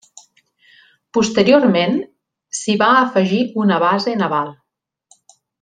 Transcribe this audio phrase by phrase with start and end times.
[1.17, 1.93] Posteriorment
[2.61, 4.55] s'hi va afegir una base naval.